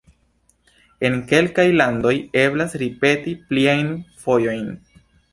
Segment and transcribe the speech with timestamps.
[1.09, 2.13] En kelkaj landoj
[2.43, 3.93] eblas ripeti pliajn
[4.23, 4.65] fojojn.